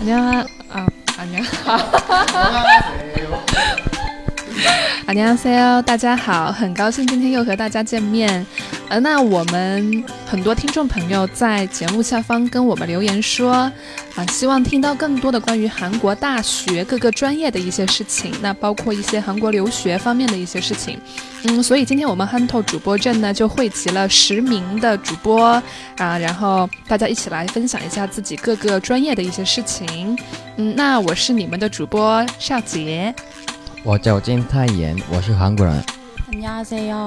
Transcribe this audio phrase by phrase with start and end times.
[0.00, 0.86] 안녕啊，
[1.18, 1.44] 안녕。
[5.06, 8.44] 안녕하세요，大家好，很高兴今天又和大家见面。
[8.90, 13.52] 呃，那我们很多听众朋友在节目下方跟我们留言说，
[14.14, 21.00] 啊，希望听到更多的关于韩国大学各个专业的一些事情，那包括一些韩国留学方面的一些事情。
[21.42, 25.60] 嗯，所以今天我们憨透主播阵呢就汇集了十名的主播
[25.96, 30.16] 啊，然后大家一起来分享一下自己各个专业的一些事情。
[30.58, 33.12] 嗯，那我是你们的主播邵杰。
[33.82, 35.82] 我叫金泰妍，我是韩国人。
[36.30, 37.06] 안녕하세 요。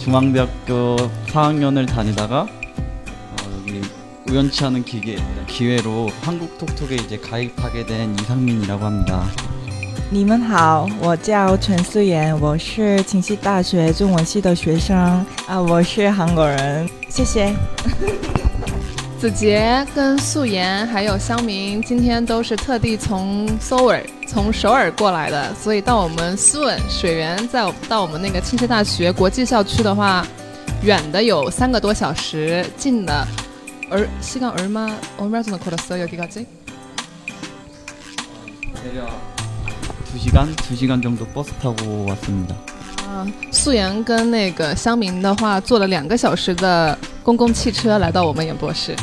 [0.00, 0.96] 중앙대학교
[1.28, 3.82] 4학년을 다니다가 어, 여기
[4.28, 9.26] 우연치 않은 기계, 기회로 한국톡톡에 이제 가입하게 된 이상민이라고 합니다.
[10.08, 14.96] 你们好，我叫陈思妍，我是庆熙大学中文系的学生
[15.48, 17.52] 啊，我是韩国人，谢谢。
[19.20, 30.26] 子杰跟素颜还有香明今天都是特地从首尔从首尔过来的，所以到我们苏文水源在到我们那个庆熙大学国际校区的话，
[30.82, 33.26] 远的有三个多小时，近的
[33.88, 36.44] 而시간얼마얼마정도걸었어여기까지
[38.82, 39.08] 대략
[40.12, 42.54] 2시간 2시간 정도 버스 타고 왔습니다.
[43.06, 48.96] 啊，素颜跟那个香明的话，坐了两个小时的公共汽车来到我们演播室。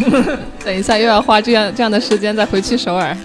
[0.64, 3.16] 等一下又要花这样这样的时间再回去首尔。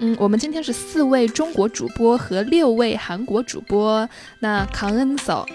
[0.00, 4.08] 嗯，我们今天是四位中国主播和六位韩国主播。
[4.38, 5.48] 那康恩석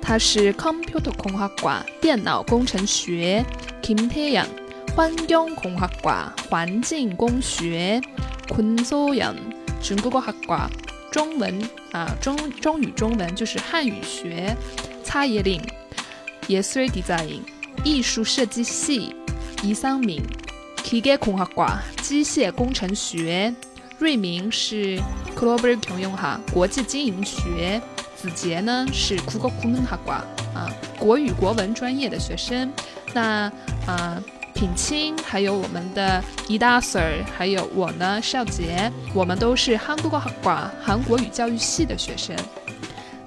[0.00, 3.44] 他是 Computer 工学挂电脑工程学，
[3.82, 4.46] Kim Taeyang
[4.94, 8.00] 环境工学挂环境工学，
[8.48, 9.36] Kun Soyoung
[9.82, 10.70] 中国学挂
[11.10, 11.60] 中文
[11.92, 14.54] 啊中中语中文就是汉语学，
[15.02, 17.40] 蔡예린예술 Design
[17.84, 19.14] 艺术设计系，
[19.62, 23.52] 이상민기계공학과机械工程学，
[24.01, 24.99] 瑞明是
[25.37, 27.79] Korobry 平用哈，国际经营学；
[28.15, 30.15] 子杰呢是 Kukkukun 哈瓜
[30.55, 30.67] 啊，
[30.97, 32.73] 国语国文专业的学生。
[33.13, 33.43] 那
[33.85, 34.19] 啊，
[34.55, 42.35] 品清还有我们的一大孙儿，还有我呢，少杰，我们都是韩国哈瓜韩国语教育系的学生。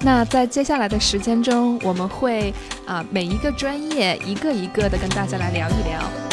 [0.01, 2.53] 那在接下来的时间中，我们会
[2.85, 6.24] 啊每一个专业一个一个的跟大家来聊一聊。